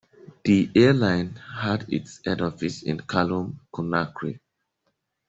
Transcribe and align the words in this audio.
The 0.45 0.71
airline 0.73 1.35
had 1.57 1.87
its 1.93 2.21
head 2.25 2.41
office 2.41 2.81
in 2.81 2.97
Kaloum, 3.01 3.59
Conakry. 3.71 4.39